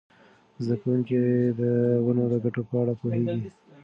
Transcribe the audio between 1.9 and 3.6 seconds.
ونو د ګټو په اړه پوهیږي.